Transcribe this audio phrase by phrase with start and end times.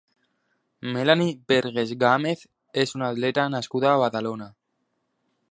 [0.95, 2.43] Melany Bergés Gámez
[2.85, 4.51] és una atleta nascuda a Badalona.